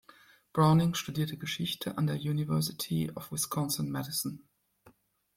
Browning 0.51 0.95
studierte 0.95 1.37
Geschichte 1.37 1.95
an 1.99 2.07
der 2.07 2.15
University 2.15 3.11
of 3.13 3.31
Wisconsin–Madison. 3.31 4.43